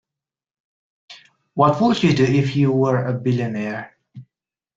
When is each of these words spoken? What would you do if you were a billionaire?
What 1.53 1.79
would 1.79 2.01
you 2.01 2.15
do 2.15 2.23
if 2.23 2.55
you 2.55 2.71
were 2.71 3.05
a 3.05 3.13
billionaire? 3.13 3.95